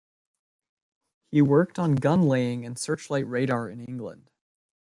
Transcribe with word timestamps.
He 1.29 1.43
worked 1.43 1.77
on 1.77 1.93
Gun 1.93 2.23
Laying 2.23 2.65
and 2.65 2.75
Searchlight 2.75 3.27
Radar 3.27 3.69
in 3.69 3.81
England. 3.81 4.31